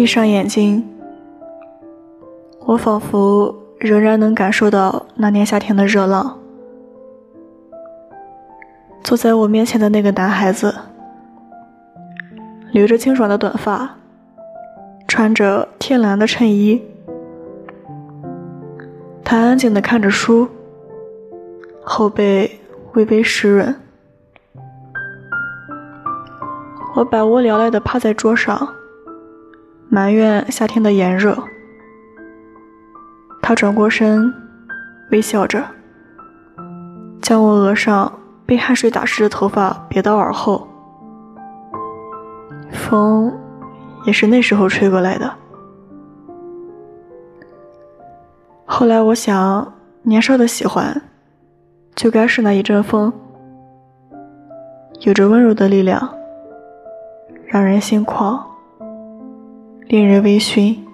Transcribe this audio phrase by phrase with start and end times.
[0.00, 0.88] 闭上眼睛，
[2.60, 6.38] 我仿佛仍然能感受到那年夏天的热浪。
[9.04, 10.74] 坐在我面前的那个男孩子，
[12.72, 13.96] 留着清爽的短发，
[15.06, 16.80] 穿着天蓝的衬衣，
[19.22, 20.48] 他安静地看着书，
[21.82, 22.58] 后背
[22.94, 23.76] 微微湿润。
[26.96, 28.66] 我百无聊赖地趴在桌上，
[29.92, 31.36] 埋怨夏天的炎热。
[33.42, 34.32] 他转过身，
[35.10, 35.64] 微笑着，
[37.20, 40.68] 将我额上被汗水打湿的头发别到耳后。
[42.70, 43.36] 风
[44.04, 45.28] 也是那时候吹过来的。
[48.64, 51.02] 后来我想，年少的喜欢，
[51.96, 53.12] 就该是那一阵风，
[55.00, 56.14] 有着温柔的力量。
[57.46, 58.40] 让人心旷，
[59.90, 60.89] 令人微醺。